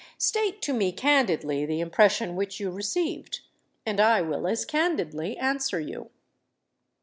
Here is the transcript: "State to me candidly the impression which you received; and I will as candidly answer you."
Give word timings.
"State 0.17 0.63
to 0.63 0.73
me 0.73 0.91
candidly 0.91 1.63
the 1.63 1.79
impression 1.79 2.35
which 2.35 2.59
you 2.59 2.71
received; 2.71 3.41
and 3.85 3.99
I 3.99 4.19
will 4.21 4.47
as 4.47 4.65
candidly 4.65 5.37
answer 5.37 5.79
you." 5.79 6.09